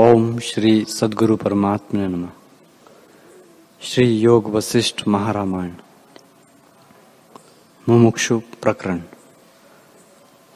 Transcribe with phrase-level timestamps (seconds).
[0.00, 2.28] ओम श्री सदगुरु परमात्मा नम।
[3.80, 5.70] श्री योग वशिष्ठ महारामायण।
[7.88, 9.00] मुमुक्षु प्रकरण।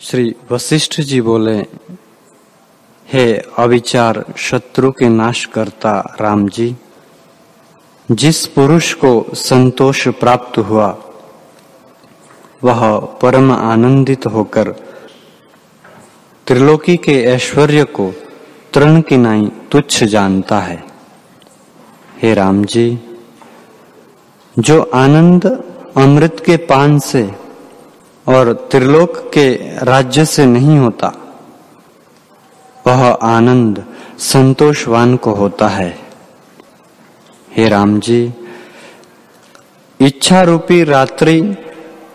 [0.00, 1.58] श्री वशिष्ठ जी बोले,
[3.06, 6.77] हे अविचार शत्रु के नाश करता राम जी
[8.11, 10.98] जिस पुरुष को संतोष प्राप्त हुआ,
[12.64, 14.72] वह परम आनंदित होकर
[16.46, 18.12] त्रिलोकी के ऐश्वर्य को
[18.75, 20.82] तृण की नाई तुच्छ जानता है।
[22.22, 22.98] हे राम जी
[24.57, 25.46] जो आनंद
[25.96, 27.22] अमृत के पान से
[28.26, 29.48] और त्रिलोक के
[29.85, 31.12] राज्य से नहीं होता,
[32.86, 33.84] वह आनंद
[34.19, 35.98] संतोषवान को होता है।
[37.56, 38.33] हे राम जी
[40.00, 41.41] इच्छा रूपी रात्रि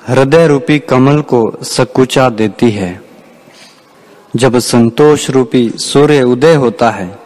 [0.08, 3.07] हृदय रूपी कमल को सकुचा देती है।
[4.38, 7.20] जब संतोष रूपी सूर्य उदय होता है,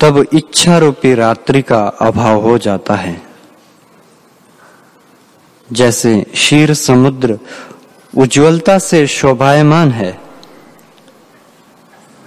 [0.00, 3.22] तब इच्छा रूपी रात्रि का अभाव हो जाता है।
[5.72, 7.38] जैसे शीर समुद्र
[8.16, 10.18] उज्ज्वलता से शोभायमान है,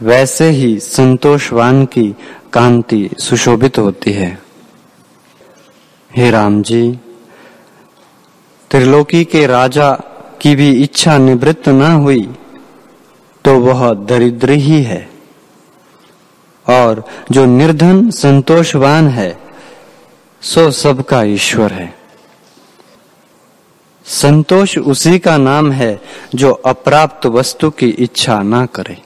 [0.01, 2.15] वैसे ही संतोषवान की
[2.53, 4.41] कांति सुशोभित होती है।
[6.15, 6.99] हे राम जी,
[8.71, 9.91] त्रिलोकी के राजा
[10.41, 12.29] की भी इच्छा निवृत्त न हुई
[13.45, 15.09] तो वह दरिद्र ही है।
[16.67, 19.37] और जो निर्धन, संतोषवान है,
[20.41, 21.93] सो सबका ईश्वर है।
[24.05, 26.01] संतोष उसी का नाम है
[26.35, 28.97] जो अप्राप्त वस्तु की इच्छा ना करे।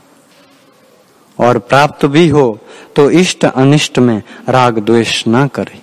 [1.40, 2.60] और प्राप्त भी हो
[2.96, 5.82] तो इष्ट अनिष्ट में राग द्वेष ना करे।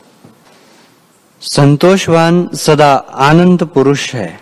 [1.42, 4.40] संतोषवान सदा आनंद पुरुष है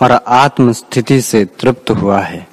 [0.00, 2.46] और आत्म स्थिति से तृप्त हुआ है।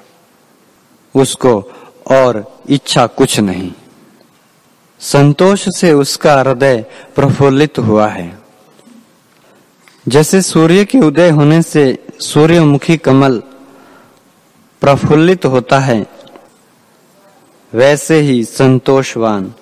[1.16, 1.71] उसको
[2.11, 3.71] और इच्छा कुछ नहीं।
[4.99, 6.85] संतोष से उसका हृदय
[7.16, 8.39] प्रफुल्लित हुआ है।
[10.07, 13.44] जैसे सूर्य के उदय होने से सूर्यमुखी कमल
[14.81, 16.06] प्रफुल्लित होता है,
[17.73, 19.53] वैसे ही संतोषवान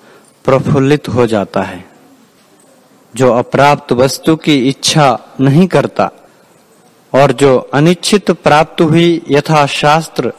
[0.44, 1.84] प्रफुल्लित हो जाता है।
[3.14, 6.10] जो अप्राप्त वस्तु की इच्छा नहीं करता
[7.14, 10.32] और जो अनिच्छित प्राप्त हुई यथा शास्त्र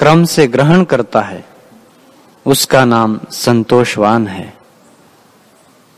[0.00, 1.44] क्रम से ग्रहण करता है।
[2.46, 4.56] उसका नाम संतोषवान है।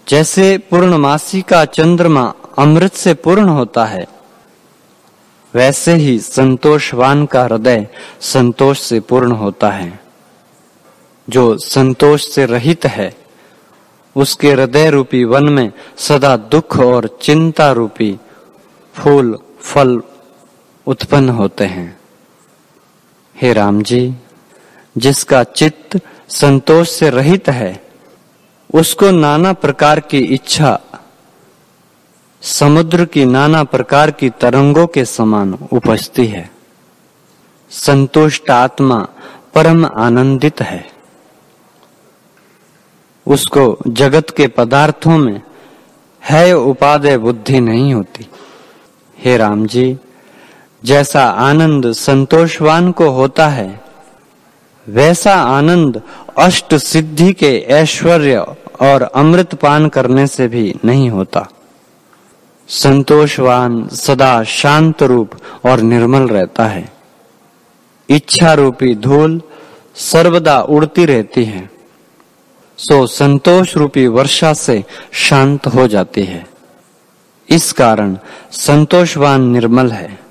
[0.08, 4.08] जैसे पूर्णमासी का चंद्रमा अमृत से पूर्ण होता है,
[5.54, 7.88] वैसे ही संतोषवान का हृदय
[8.20, 10.00] संतोष से पूर्ण होता है।
[11.30, 13.16] जो संतोष से रहित है,
[14.16, 18.19] उसके हृदय रूपी वन में सदा दुख और चिंता रूपी
[18.94, 20.02] फूल, फल
[20.86, 22.01] उत्पन्न होते हैं।
[23.42, 24.14] हे राम जी
[24.98, 27.84] जिसका चित्त संतोष से रहित है,
[28.75, 30.80] उसको नाना प्रकार की इच्छा,
[32.42, 36.50] समुद्र की नाना प्रकार की तरंगों के समान उपजती है।
[37.70, 39.08] संतुष्ट आत्मा
[39.54, 40.92] परम आनंदित है।
[43.26, 45.42] उसको जगत के पदार्थों में
[46.25, 48.26] है उपादेय बुद्धि नहीं होती।
[49.19, 49.98] हे राम जी
[50.84, 53.81] जैसा आनंद संतोषवान को होता है,
[54.88, 56.03] वैसा आनंद
[56.38, 58.37] अष्ट सिद्धि के ऐश्वर्य
[58.81, 61.48] और अमृत पान करने से भी नहीं होता।
[62.69, 65.31] संतोषवान सदा शांत रूप
[65.65, 66.93] और निर्मल रहता है।
[68.09, 69.43] इच्छा रूपी धूल
[69.97, 71.70] सर्वदा उड़ती रहती है।
[72.78, 76.47] सो संतोष रूपी वर्षा से शांत हो जाती है।
[77.49, 78.19] इस कारण
[78.53, 80.22] संतोषवान निर्मल है।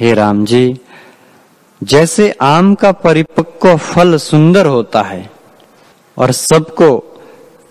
[0.00, 0.80] हे राम जी,
[1.82, 5.30] जैसे आम का परिपक्व फल सुंदर होता है
[6.18, 6.98] और सबको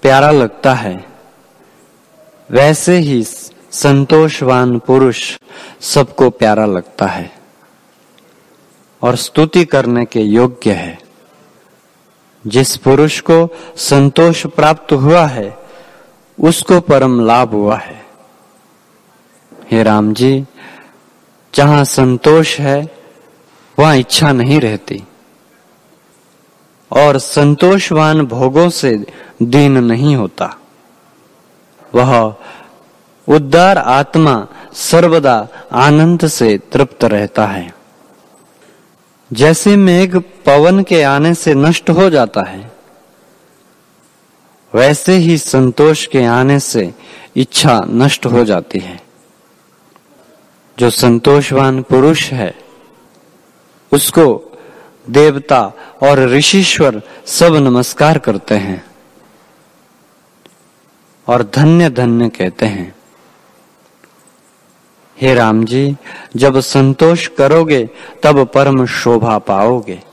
[0.01, 1.05] प्यारा लगता है,
[2.51, 3.23] वैसे ही
[3.71, 5.37] संतोषवान पुरुष
[5.81, 7.31] सबको प्यारा लगता है
[9.01, 10.97] और स्तुति करने के योग्य है।
[12.47, 15.57] जिस पुरुष को संतोष प्राप्त हुआ है,
[16.37, 18.05] उसको परम लाभ हुआ है।
[19.71, 20.45] हे राम जी
[21.55, 22.95] जहाँ संतोष है,
[23.79, 25.03] वहाँ इच्छा नहीं रहती।
[26.91, 29.05] और संतोषवान भोगों से
[29.43, 30.57] दीन नहीं होता।
[31.95, 32.35] वह
[33.27, 37.73] उद्दार आत्मा सर्वदा आनंद से तृप्त रहता है।
[39.33, 42.71] जैसे मेघ पवन के आने से नष्ट हो जाता है,
[44.73, 46.93] वैसे ही संतोष के आने से
[47.35, 49.04] इच्छा नष्ट हो जाती है।
[50.79, 52.55] जो संतोषवान पुरुष है,
[53.93, 54.57] उसको
[55.09, 55.73] देवता
[56.03, 58.85] और ऋषिश्वर सब नमस्कार करते हैं
[61.27, 62.95] और धन्य धन्य कहते हैं।
[65.21, 65.95] हे राम जी,
[66.35, 67.89] जब संतोष करोगे,
[68.23, 70.03] तब परम शोभा पाओगे।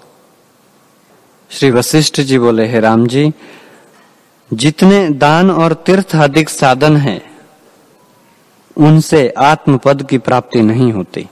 [1.50, 3.32] श्री वशिष्ठ जी बोले, हे राम जी,
[4.53, 7.31] जितने दान और तीर्थ अधिक साधन हैं
[8.76, 11.28] उनसे आत्मपद की प्राप्ति नहीं होती।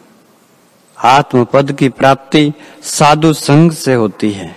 [1.05, 2.53] आत्मपद की प्राप्ति
[2.83, 4.57] साधु संग से होती है।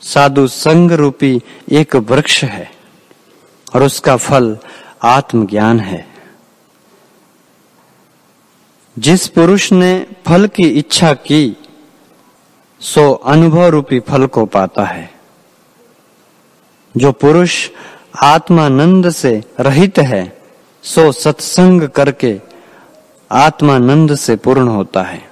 [0.00, 1.40] साधु संग रूपी
[1.70, 2.72] एक वृक्ष है
[3.74, 4.58] और उसका फल
[5.02, 6.08] आत्मज्ञान है।
[8.98, 11.56] जिस पुरुष ने फल की इच्छा की,
[12.80, 15.14] सो अनुभव रूपी फल को पाता है।
[16.96, 17.70] जो पुरुष
[18.22, 20.37] आत्मानंद से रहित है
[20.82, 22.40] सो सत्संग करके
[23.32, 25.30] आत्मानंद से पूर्ण होता है।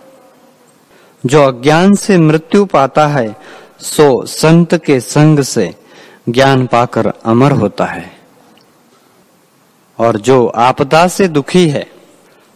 [1.27, 3.37] जो अज्ञान से मृत्यु पाता है,
[3.81, 5.75] सो संत के संग से
[6.29, 8.17] ज्ञान पाकर अमर होता है।
[9.99, 11.91] और जो आपदा से दुखी है,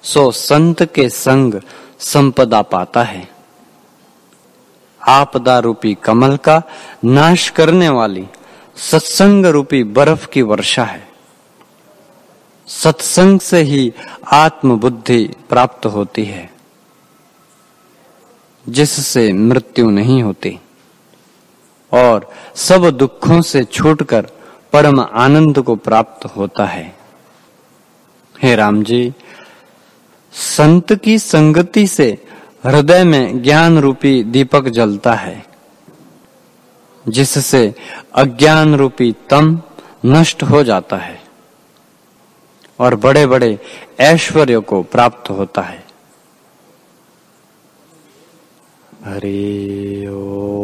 [0.03, 1.55] सो संत के संग
[1.99, 3.29] संपदा पाता है।
[5.09, 6.63] आपदा रूपी कमल का
[7.05, 8.27] नाश करने वाली
[8.77, 11.10] सत्संग रूपी बर्फ़ की वर्षा है।
[12.71, 13.93] सत्संग से ही
[14.33, 16.51] आत्म बुद्धि प्राप्त होती है,
[18.67, 20.59] जिससे मृत्यु नहीं होती
[21.93, 24.27] और सब दुखों से छूटकर
[24.73, 26.95] परम आनंद को प्राप्त होता है।
[28.43, 29.13] हे राम जी,
[30.33, 32.07] संत की संगति से
[32.65, 35.43] हृदय में ज्ञान रूपी दीपक जलता है,
[37.09, 37.75] जिससे
[38.15, 39.61] अज्ञान रूपी तम
[40.07, 41.20] नष्ट हो जाता है।
[42.81, 43.59] और बड़े बड़े
[44.01, 45.85] ऐश्वर्य को प्राप्त होता है।
[49.05, 50.61] हरे ओम।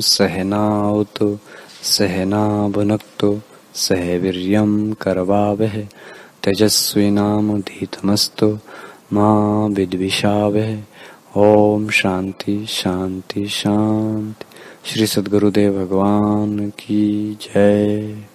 [0.00, 1.38] सहनावतु
[1.82, 3.40] सहना भुनक्तु
[3.74, 5.88] सह वीर्यं करवावह
[6.44, 8.58] तेजस्विनामुदीतमस्तु
[9.12, 10.82] माँ विद्विषावह
[11.36, 14.49] ओम शांति शांति शांति।
[14.84, 18.29] श्री सदगुरुदेव भगवान की जय।